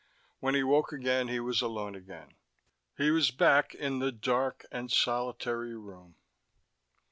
When 0.39 0.55
he 0.55 0.63
woke 0.63 0.91
again 0.91 1.27
he 1.27 1.39
was 1.39 1.61
alone 1.61 1.93
again: 1.93 2.33
he 2.97 3.11
was 3.11 3.29
back 3.29 3.75
in 3.75 3.99
the 3.99 4.11
dark 4.11 4.65
and 4.71 4.91
solitary 4.91 5.75
room. 5.77 6.15